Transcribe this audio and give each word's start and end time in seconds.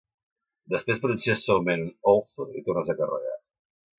Després 0.73 1.01
pronuncies 1.03 1.43
suaument 1.49 1.85
un 1.85 1.93
Also, 2.13 2.49
i 2.61 2.65
tornes 2.69 2.93
a 2.95 2.99
carregar. 3.03 3.37